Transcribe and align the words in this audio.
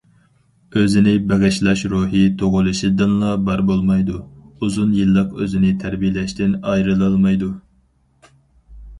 ئۆزىنى 0.79 1.11
بېغىشلاش 1.31 1.81
روھى 1.89 2.21
تۇغۇلۇشىدىنلا 2.41 3.29
بار 3.49 3.61
بولمايدۇ، 3.67 4.15
ئۇزۇن 4.47 4.95
يىللىق 5.01 5.35
ئۆزىنى 5.43 5.69
تەربىيەلەشتىن 5.83 6.57
ئايرىلالمايدۇ. 6.71 7.51